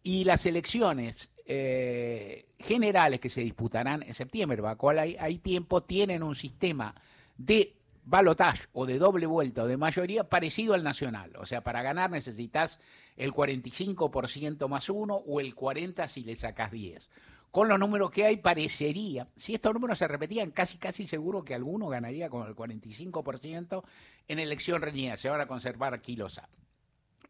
y 0.02 0.25
las 0.25 0.47
elecciones 0.47 1.28
eh, 1.45 2.47
generales 2.59 3.21
que 3.21 3.28
se 3.28 3.42
disputarán 3.42 4.02
en 4.02 4.14
septiembre, 4.14 4.62
para 4.62 4.76
cual 4.76 4.99
hay, 4.99 5.14
hay 5.21 5.37
tiempo, 5.40 5.83
tienen 5.83 6.23
un 6.23 6.35
sistema 6.35 6.95
de 7.37 7.76
balotage 8.07 8.69
o 8.73 8.87
de 8.87 8.97
doble 8.97 9.26
vuelta 9.26 9.64
o 9.64 9.66
de 9.66 9.76
mayoría 9.76 10.25
parecido 10.25 10.73
al 10.73 10.83
nacional. 10.83 11.33
O 11.37 11.45
sea, 11.45 11.61
para 11.61 11.83
ganar 11.83 12.11
necesitas 12.11 12.78
el 13.19 13.35
45% 13.35 14.69
más 14.69 14.88
uno 14.88 15.16
o 15.16 15.38
el 15.38 15.54
40% 15.54 16.09
si 16.09 16.23
le 16.23 16.35
sacas 16.35 16.73
10. 16.73 17.11
Con 17.50 17.69
los 17.69 17.78
números 17.78 18.11
que 18.11 18.25
hay 18.25 18.37
parecería, 18.37 19.26
si 19.37 19.54
estos 19.54 19.75
números 19.75 19.99
se 19.99 20.07
repetían, 20.07 20.52
casi 20.52 20.78
casi 20.78 21.07
seguro 21.09 21.45
que 21.45 21.54
alguno 21.54 21.88
ganaría 21.88 22.30
con 22.30 22.47
el 22.47 22.54
45% 22.54 23.83
en 24.28 24.38
elección 24.38 24.80
reñida. 24.80 25.16
Se 25.16 25.28
van 25.28 25.40
a 25.40 25.47
conservar 25.47 26.00
kilos 26.00 26.40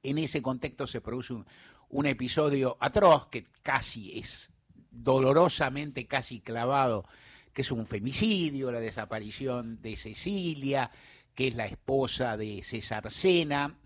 En 0.02 0.18
ese 0.18 0.42
contexto 0.42 0.86
se 0.86 1.00
produce 1.00 1.32
un, 1.32 1.46
un 1.88 2.06
episodio 2.06 2.76
atroz 2.80 3.28
que 3.28 3.46
casi 3.62 4.18
es 4.18 4.50
dolorosamente 4.90 6.06
casi 6.06 6.40
clavado, 6.40 7.06
que 7.52 7.62
es 7.62 7.70
un 7.70 7.86
femicidio, 7.86 8.70
la 8.70 8.80
desaparición 8.80 9.80
de 9.80 9.96
Cecilia, 9.96 10.90
que 11.34 11.48
es 11.48 11.54
la 11.54 11.66
esposa 11.66 12.36
de 12.36 12.62
César 12.62 13.10
Sena, 13.10 13.78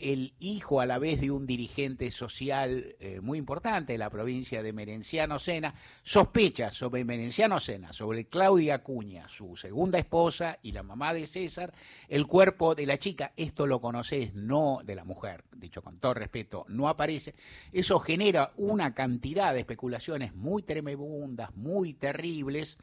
el 0.00 0.32
hijo 0.40 0.80
a 0.80 0.86
la 0.86 0.98
vez 0.98 1.20
de 1.20 1.30
un 1.30 1.46
dirigente 1.46 2.10
social 2.10 2.96
eh, 2.98 3.20
muy 3.20 3.38
importante 3.38 3.92
de 3.92 3.98
la 3.98 4.10
provincia 4.10 4.62
de 4.62 4.72
Merenciano 4.72 5.38
Sena, 5.38 5.74
sospecha 6.02 6.72
sobre 6.72 7.04
Merenciano 7.04 7.60
Sena, 7.60 7.92
sobre 7.92 8.26
Claudia 8.26 8.76
Acuña, 8.76 9.28
su 9.28 9.56
segunda 9.56 9.98
esposa 9.98 10.58
y 10.62 10.72
la 10.72 10.82
mamá 10.82 11.12
de 11.12 11.26
César, 11.26 11.72
el 12.08 12.26
cuerpo 12.26 12.74
de 12.74 12.86
la 12.86 12.98
chica, 12.98 13.32
esto 13.36 13.66
lo 13.66 13.80
conoces, 13.80 14.34
no 14.34 14.80
de 14.84 14.94
la 14.94 15.04
mujer, 15.04 15.44
dicho 15.52 15.82
con 15.82 15.98
todo 15.98 16.14
respeto, 16.14 16.64
no 16.68 16.88
aparece, 16.88 17.34
eso 17.72 18.00
genera 18.00 18.52
una 18.56 18.94
cantidad 18.94 19.52
de 19.52 19.60
especulaciones 19.60 20.34
muy 20.34 20.62
tremebundas, 20.62 21.54
muy 21.56 21.92
terribles, 21.92 22.78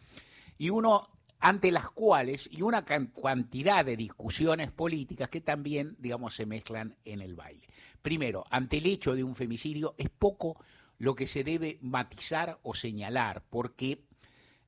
y 0.60 0.70
uno 0.70 1.10
ante 1.40 1.72
las 1.72 1.90
cuales 1.90 2.50
y 2.52 2.62
una 2.62 2.86
cantidad 2.86 3.86
de 3.86 3.96
discusiones 3.96 4.72
políticas 4.72 5.30
que 5.30 5.42
también, 5.42 5.96
digamos, 6.00 6.36
se 6.36 6.46
mezclan 6.46 6.96
en 7.06 7.22
el 7.22 7.36
baile. 7.36 7.68
Primero, 8.02 8.46
ante 8.50 8.78
el 8.78 8.86
hecho 8.88 9.16
de 9.16 9.24
un 9.24 9.36
femicidio 9.36 9.96
es 9.98 10.10
poco 10.10 10.64
lo 10.98 11.16
que 11.16 11.28
se 11.28 11.44
debe 11.44 11.78
matizar 11.82 12.60
o 12.64 12.74
señalar, 12.74 13.44
porque 13.50 14.02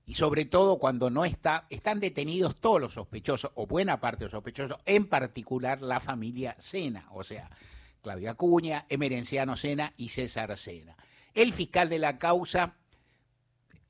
y 0.05 0.15
sobre 0.15 0.45
todo 0.45 0.79
cuando 0.79 1.11
no 1.11 1.23
está, 1.23 1.67
están 1.69 1.99
detenidos 1.99 2.55
todos 2.55 2.81
los 2.81 2.93
sospechosos, 2.93 3.51
o 3.53 3.67
buena 3.67 3.99
parte 3.99 4.19
de 4.19 4.25
los 4.25 4.31
sospechosos, 4.31 4.79
en 4.87 5.05
particular 5.07 5.83
la 5.83 5.99
familia 5.99 6.55
Sena, 6.57 7.07
o 7.11 7.23
sea, 7.23 7.47
Claudia 8.01 8.33
Cuña, 8.33 8.87
Emerenciano 8.89 9.55
Sena 9.55 9.93
y 9.97 10.09
César 10.09 10.57
Sena. 10.57 10.97
El 11.35 11.53
fiscal 11.53 11.89
de 11.89 11.99
la 11.99 12.17
causa 12.17 12.75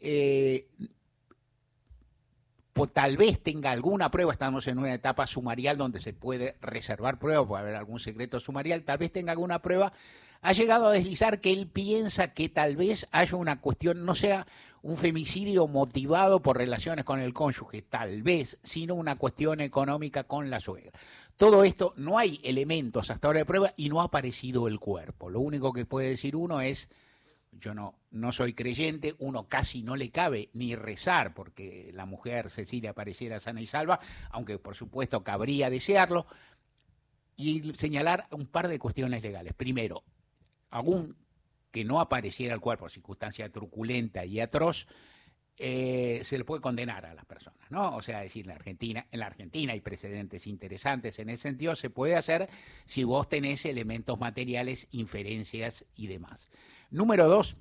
eh, 0.01 0.67
tal 2.88 3.17
vez 3.17 3.41
tenga 3.41 3.71
alguna 3.71 4.12
prueba, 4.12 4.31
estamos 4.31 4.67
en 4.67 4.77
una 4.77 4.93
etapa 4.93 5.27
sumarial 5.27 5.77
donde 5.77 6.01
se 6.01 6.13
puede 6.13 6.55
reservar 6.62 7.19
pruebas, 7.19 7.48
puede 7.48 7.62
haber 7.62 7.75
algún 7.75 8.00
secreto 8.00 8.39
sumarial, 8.39 8.83
tal 8.83 8.98
vez 8.98 9.12
tenga 9.12 9.31
alguna 9.31 9.62
prueba, 9.62 9.93
ha 10.41 10.53
llegado 10.53 10.88
a 10.88 10.91
deslizar 10.91 11.41
que 11.41 11.51
él 11.51 11.67
piensa 11.67 12.33
que 12.33 12.50
tal 12.50 12.77
vez 12.77 13.07
haya 13.12 13.36
una 13.36 13.59
cuestión, 13.59 14.05
no 14.05 14.15
sea 14.15 14.48
un 14.81 14.98
femicidio 14.98 15.67
motivado 15.67 16.41
por 16.41 16.57
relaciones 16.57 17.03
con 17.03 17.19
el 17.19 17.33
cónyuge, 17.33 17.81
tal 17.81 18.24
vez, 18.24 18.57
sino 18.63 18.95
una 18.95 19.17
cuestión 19.17 19.59
económica 19.59 20.24
con 20.24 20.50
la 20.50 20.59
suegra. 20.59 20.91
Todo 21.36 21.63
esto, 21.63 21.93
no 21.98 22.17
hay 22.17 22.39
elementos 22.43 23.09
hasta 23.09 23.27
ahora 23.27 23.39
de 23.39 23.45
prueba 23.45 23.74
y 23.75 23.89
no 23.89 24.01
ha 24.01 24.05
aparecido 24.05 24.67
el 24.67 24.79
cuerpo. 24.79 25.29
Lo 25.29 25.41
único 25.41 25.74
que 25.74 25.86
puede 25.86 26.09
decir 26.09 26.36
uno 26.36 26.62
es 26.62 26.89
yo 27.51 27.74
no, 27.74 28.32
soy 28.32 28.53
creyente, 28.53 29.15
uno 29.20 29.48
casi 29.48 29.84
no 29.84 29.96
le 29.96 30.12
cabe 30.12 30.50
ni 30.53 30.75
rezar 30.75 31.34
porque 31.34 31.91
la 31.94 32.06
mujer 32.06 32.50
Cecilia 32.50 32.91
apareciera 32.91 33.39
sana 33.39 33.62
y 33.62 33.68
salva, 33.68 34.00
aunque 34.29 34.58
por 34.60 34.75
supuesto 34.75 35.24
cabría 35.24 35.70
desearlo, 35.70 36.25
y 37.36 37.74
señalar 37.75 38.27
un 38.32 38.48
par 38.48 38.68
de 38.68 38.79
cuestiones 38.79 39.24
legales. 39.24 39.53
Primero, 39.53 40.03
aún 40.70 41.15
que 41.72 41.86
no 41.86 42.01
apareciera 42.01 42.53
el 42.53 42.60
cuerpo, 42.60 42.89
circunstancia 42.89 43.50
truculenta 43.50 44.25
y 44.25 44.41
atroz, 44.41 44.88
eh, 45.62 46.22
se 46.24 46.38
le 46.38 46.46
puede 46.46 46.62
condenar 46.62 47.06
a 47.06 47.13
las 47.13 47.25
personas, 47.25 47.70
¿no? 47.70 47.96
O 47.96 48.01
sea, 48.01 48.22
decir, 48.22 48.44
en 48.44 48.50
la 48.50 48.56
Argentina, 48.56 49.08
en 49.12 49.20
la 49.20 49.27
Argentina 49.27 49.74
hay 49.74 49.82
precedentes 49.82 50.48
interesantes 50.48 51.20
en 51.20 51.29
ese 51.29 51.44
sentido, 51.44 51.75
se 51.75 51.89
puede 51.89 52.15
hacer 52.15 52.50
si 52.86 53.03
vos 53.03 53.27
tenés 53.27 53.65
elementos 53.65 54.20
materiales, 54.20 54.88
inferencias 54.91 55.86
y 55.96 56.08
demás. 56.08 56.50
Número 56.91 57.27
dos, 57.27 57.55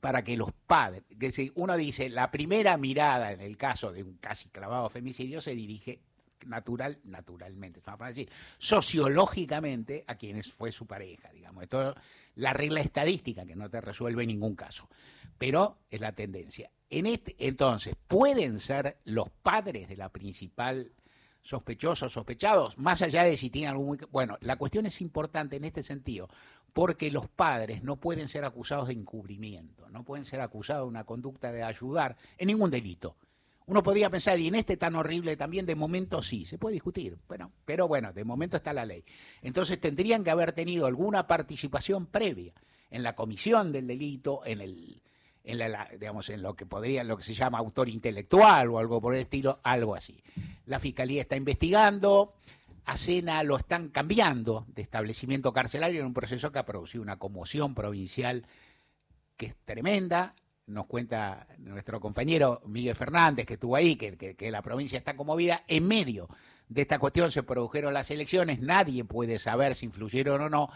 para 0.00 0.22
que 0.24 0.36
los 0.36 0.52
padres, 0.52 1.02
que 1.18 1.30
si 1.30 1.52
uno 1.54 1.76
dice, 1.76 2.08
la 2.08 2.30
primera 2.30 2.76
mirada 2.76 3.32
en 3.32 3.40
el 3.40 3.56
caso 3.56 3.92
de 3.92 4.02
un 4.02 4.16
casi 4.16 4.48
clavado 4.48 4.88
femicidio 4.88 5.40
se 5.40 5.54
dirige 5.54 6.00
natural, 6.46 6.98
naturalmente, 7.04 7.82
decir, 8.06 8.30
sociológicamente 8.58 10.04
a 10.06 10.14
quienes 10.14 10.50
fue 10.52 10.72
su 10.72 10.86
pareja, 10.86 11.30
digamos. 11.32 11.64
Esto 11.64 11.94
la 12.36 12.52
regla 12.52 12.80
estadística 12.80 13.44
que 13.44 13.56
no 13.56 13.68
te 13.68 13.80
resuelve 13.80 14.26
ningún 14.26 14.54
caso, 14.54 14.88
pero 15.36 15.78
es 15.90 16.00
la 16.00 16.12
tendencia. 16.12 16.70
En 16.88 17.06
este, 17.06 17.36
entonces, 17.38 17.94
pueden 18.08 18.58
ser 18.60 18.98
los 19.04 19.28
padres 19.30 19.88
de 19.88 19.96
la 19.96 20.08
principal 20.08 20.92
sospechosos, 21.42 22.12
sospechados, 22.12 22.76
más 22.78 23.02
allá 23.02 23.24
de 23.24 23.36
si 23.36 23.50
tienen 23.50 23.70
algún... 23.70 23.98
Bueno, 24.10 24.36
la 24.40 24.56
cuestión 24.56 24.86
es 24.86 25.00
importante 25.00 25.56
en 25.56 25.64
este 25.64 25.82
sentido, 25.82 26.28
porque 26.72 27.10
los 27.10 27.28
padres 27.28 27.82
no 27.82 27.96
pueden 27.96 28.28
ser 28.28 28.44
acusados 28.44 28.88
de 28.88 28.94
encubrimiento, 28.94 29.88
no 29.88 30.04
pueden 30.04 30.24
ser 30.24 30.40
acusados 30.40 30.84
de 30.84 30.88
una 30.88 31.04
conducta 31.04 31.52
de 31.52 31.62
ayudar 31.62 32.16
en 32.38 32.48
ningún 32.48 32.70
delito. 32.70 33.16
Uno 33.66 33.82
podría 33.82 34.10
pensar, 34.10 34.38
y 34.40 34.48
en 34.48 34.56
este 34.56 34.76
tan 34.76 34.96
horrible 34.96 35.36
también, 35.36 35.64
de 35.64 35.76
momento 35.76 36.22
sí, 36.22 36.44
se 36.44 36.58
puede 36.58 36.74
discutir, 36.74 37.16
bueno, 37.28 37.52
pero 37.64 37.86
bueno, 37.86 38.12
de 38.12 38.24
momento 38.24 38.56
está 38.56 38.72
la 38.72 38.84
ley. 38.84 39.04
Entonces 39.42 39.80
tendrían 39.80 40.24
que 40.24 40.30
haber 40.30 40.52
tenido 40.52 40.86
alguna 40.86 41.26
participación 41.26 42.06
previa 42.06 42.52
en 42.90 43.02
la 43.04 43.14
comisión 43.14 43.70
del 43.70 43.86
delito, 43.86 44.42
en 44.44 44.60
el, 44.60 45.00
en 45.44 45.58
la, 45.58 45.88
digamos 45.92 46.28
en 46.30 46.42
lo 46.42 46.54
que 46.54 46.66
podría 46.66 47.04
lo 47.04 47.16
que 47.16 47.22
se 47.22 47.34
llama 47.34 47.58
autor 47.58 47.88
intelectual 47.88 48.70
o 48.70 48.78
algo 48.78 49.00
por 49.00 49.14
el 49.14 49.20
estilo, 49.20 49.60
algo 49.62 49.94
así. 49.94 50.20
La 50.66 50.80
fiscalía 50.80 51.22
está 51.22 51.36
investigando, 51.36 52.34
a 52.90 52.96
Sena 52.96 53.44
lo 53.44 53.56
están 53.56 53.90
cambiando 53.90 54.66
de 54.74 54.82
establecimiento 54.82 55.52
carcelario 55.52 56.00
en 56.00 56.06
un 56.06 56.12
proceso 56.12 56.50
que 56.50 56.58
ha 56.58 56.66
producido 56.66 57.02
una 57.02 57.20
conmoción 57.20 57.72
provincial 57.72 58.44
que 59.36 59.46
es 59.46 59.54
tremenda. 59.64 60.34
Nos 60.66 60.86
cuenta 60.86 61.46
nuestro 61.58 62.00
compañero 62.00 62.60
Miguel 62.66 62.96
Fernández, 62.96 63.46
que 63.46 63.54
estuvo 63.54 63.76
ahí, 63.76 63.94
que, 63.94 64.34
que 64.34 64.50
la 64.50 64.60
provincia 64.60 64.98
está 64.98 65.14
conmovida. 65.14 65.62
En 65.68 65.86
medio 65.86 66.28
de 66.68 66.82
esta 66.82 66.98
cuestión 66.98 67.30
se 67.30 67.44
produjeron 67.44 67.94
las 67.94 68.10
elecciones, 68.10 68.58
nadie 68.58 69.04
puede 69.04 69.38
saber 69.38 69.76
si 69.76 69.86
influyeron 69.86 70.40
o 70.40 70.48
no, 70.48 70.68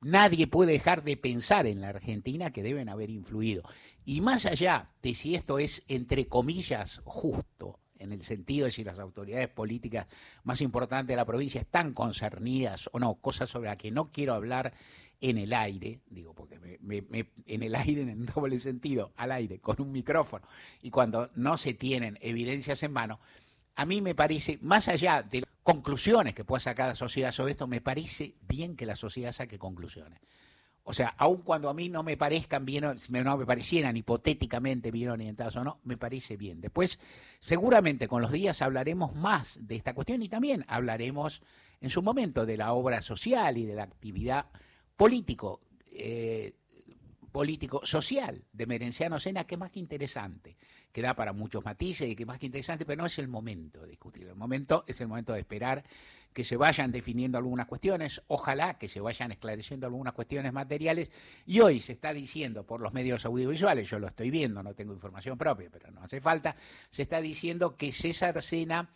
nadie 0.00 0.46
puede 0.46 0.74
dejar 0.74 1.02
de 1.02 1.16
pensar 1.16 1.66
en 1.66 1.80
la 1.80 1.88
Argentina 1.88 2.52
que 2.52 2.62
deben 2.62 2.88
haber 2.88 3.10
influido. 3.10 3.64
Y 4.04 4.20
más 4.20 4.46
allá 4.46 4.90
de 5.02 5.12
si 5.12 5.34
esto 5.34 5.58
es, 5.58 5.82
entre 5.88 6.28
comillas, 6.28 7.00
justo, 7.02 7.80
en 8.12 8.20
el 8.20 8.24
sentido 8.24 8.66
de 8.66 8.72
si 8.72 8.84
las 8.84 8.98
autoridades 8.98 9.48
políticas 9.48 10.06
más 10.44 10.60
importantes 10.60 11.08
de 11.08 11.16
la 11.16 11.24
provincia 11.24 11.60
están 11.60 11.92
concernidas 11.94 12.88
o 12.92 12.98
no, 12.98 13.14
cosas 13.14 13.48
sobre 13.50 13.68
las 13.68 13.76
que 13.76 13.90
no 13.90 14.10
quiero 14.10 14.34
hablar 14.34 14.72
en 15.20 15.38
el 15.38 15.52
aire, 15.52 16.00
digo, 16.08 16.34
porque 16.34 16.58
me, 16.80 17.26
en 17.46 17.62
el 17.62 17.74
aire 17.74 18.02
en 18.02 18.26
doble 18.26 18.58
sentido, 18.58 19.12
al 19.16 19.32
aire, 19.32 19.58
con 19.58 19.80
un 19.80 19.90
micrófono, 19.90 20.46
y 20.82 20.90
cuando 20.90 21.30
no 21.34 21.56
se 21.56 21.74
tienen 21.74 22.18
evidencias 22.20 22.82
en 22.82 22.92
mano, 22.92 23.20
a 23.74 23.84
mí 23.84 24.00
me 24.00 24.14
parece, 24.14 24.58
más 24.62 24.88
allá 24.88 25.22
de 25.22 25.40
las 25.40 25.50
conclusiones 25.62 26.34
que 26.34 26.44
pueda 26.44 26.60
sacar 26.60 26.88
la 26.88 26.94
sociedad 26.94 27.32
sobre 27.32 27.52
esto, 27.52 27.66
me 27.66 27.80
parece 27.80 28.34
bien 28.48 28.76
que 28.76 28.86
la 28.86 28.96
sociedad 28.96 29.32
saque 29.32 29.58
conclusiones. 29.58 30.20
O 30.88 30.94
sea, 30.94 31.14
aun 31.18 31.42
cuando 31.42 31.68
a 31.68 31.74
mí 31.74 31.90
no 31.90 32.02
me 32.02 32.16
parezcan 32.16 32.64
bien, 32.64 32.82
no 33.10 33.36
me 33.36 33.44
parecieran 33.44 33.94
hipotéticamente 33.98 34.90
bien 34.90 35.10
orientados 35.10 35.54
o 35.56 35.62
no, 35.62 35.80
me 35.84 35.98
parece 35.98 36.38
bien. 36.38 36.62
Después, 36.62 36.98
seguramente 37.40 38.08
con 38.08 38.22
los 38.22 38.32
días 38.32 38.62
hablaremos 38.62 39.14
más 39.14 39.58
de 39.60 39.76
esta 39.76 39.92
cuestión 39.92 40.22
y 40.22 40.30
también 40.30 40.64
hablaremos 40.66 41.42
en 41.82 41.90
su 41.90 42.00
momento 42.00 42.46
de 42.46 42.56
la 42.56 42.72
obra 42.72 43.02
social 43.02 43.58
y 43.58 43.66
de 43.66 43.74
la 43.74 43.82
actividad 43.82 44.46
político. 44.96 45.60
Eh, 45.92 46.54
político 47.30 47.82
social 47.84 48.42
de 48.52 48.66
Merenciano 48.66 49.20
Sena, 49.20 49.44
que 49.44 49.56
es 49.56 49.58
más 49.58 49.70
que 49.70 49.78
interesante, 49.78 50.56
que 50.90 51.02
da 51.02 51.14
para 51.14 51.34
muchos 51.34 51.62
matices 51.62 52.08
y 52.08 52.16
que 52.16 52.22
es 52.22 52.26
más 52.26 52.38
que 52.38 52.46
interesante, 52.46 52.86
pero 52.86 53.02
no 53.02 53.06
es 53.06 53.18
el 53.18 53.28
momento 53.28 53.82
de 53.82 53.88
discutir. 53.88 54.26
El 54.26 54.34
momento 54.34 54.84
es 54.86 55.00
el 55.02 55.08
momento 55.08 55.34
de 55.34 55.40
esperar 55.40 55.84
que 56.32 56.44
se 56.44 56.56
vayan 56.56 56.92
definiendo 56.92 57.38
algunas 57.38 57.66
cuestiones, 57.66 58.22
ojalá 58.28 58.78
que 58.78 58.88
se 58.88 59.00
vayan 59.00 59.32
esclareciendo 59.32 59.86
algunas 59.86 60.14
cuestiones 60.14 60.52
materiales, 60.52 61.10
y 61.46 61.60
hoy 61.60 61.80
se 61.80 61.92
está 61.92 62.12
diciendo 62.12 62.64
por 62.64 62.80
los 62.80 62.92
medios 62.92 63.24
audiovisuales, 63.24 63.88
yo 63.88 63.98
lo 63.98 64.06
estoy 64.06 64.30
viendo, 64.30 64.62
no 64.62 64.74
tengo 64.74 64.92
información 64.92 65.36
propia, 65.36 65.68
pero 65.70 65.90
no 65.90 66.02
hace 66.02 66.20
falta, 66.20 66.54
se 66.90 67.02
está 67.02 67.20
diciendo 67.20 67.76
que 67.76 67.92
César 67.92 68.40
Sena 68.42 68.90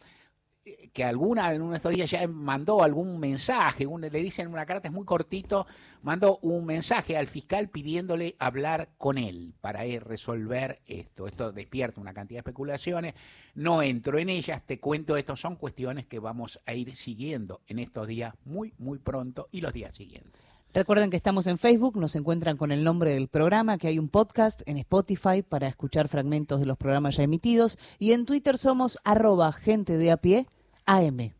que 0.93 1.05
alguna 1.05 1.53
en 1.53 1.63
uno 1.63 1.73
de 1.73 1.77
estos 1.77 1.93
días 1.93 2.11
ya 2.11 2.27
mandó 2.29 2.83
algún 2.83 3.19
mensaje, 3.19 3.87
le 3.87 4.11
dicen 4.11 4.49
una 4.49 4.65
carta, 4.65 4.89
es 4.89 4.95
muy 4.95 5.05
cortito, 5.05 5.67
mandó 6.03 6.39
un 6.43 6.65
mensaje 6.65 7.17
al 7.17 7.27
fiscal 7.27 7.69
pidiéndole 7.69 8.37
hablar 8.39 8.91
con 8.97 9.19
él 9.19 9.55
para 9.61 9.83
resolver 10.01 10.81
esto. 10.87 11.27
Esto 11.27 11.53
despierta 11.53 12.01
una 12.01 12.15
cantidad 12.15 12.39
de 12.39 12.41
especulaciones, 12.41 13.15
no 13.55 13.83
entro 13.83 14.19
en 14.19 14.29
ellas, 14.29 14.63
te 14.65 14.79
cuento, 14.79 15.17
esto 15.17 15.35
son 15.37 15.57
cuestiones 15.57 16.07
que 16.07 16.21
vamos 16.21 16.61
a 16.67 16.75
ir 16.75 16.95
siguiendo 16.95 17.61
en 17.67 17.79
estos 17.79 18.07
días 18.07 18.35
muy, 18.45 18.73
muy 18.79 18.99
pronto 18.99 19.49
y 19.51 19.61
los 19.61 19.73
días 19.73 19.95
siguientes. 19.95 20.62
Recuerden 20.75 21.11
que 21.11 21.19
estamos 21.19 21.47
en 21.49 21.59
Facebook, 21.59 21.99
nos 21.99 22.17
encuentran 22.17 22.57
con 22.57 22.73
el 22.73 22.83
nombre 22.83 23.13
del 23.13 23.29
programa, 23.29 23.77
que 23.77 23.89
hay 23.89 23.99
un 23.99 24.09
podcast 24.09 24.63
en 24.65 24.79
Spotify 24.79 25.43
para 25.43 25.69
escuchar 25.69 26.09
fragmentos 26.09 26.61
de 26.61 26.67
los 26.67 26.79
programas 26.79 27.17
ya 27.17 27.25
emitidos 27.25 27.79
y 27.99 28.13
en 28.13 28.25
Twitter 28.25 28.57
somos 28.57 28.99
arroba 29.05 29.53
gente 29.53 29.99
de 29.99 30.11
a 30.11 30.17
pie 30.17 30.47
AM. 30.87 31.35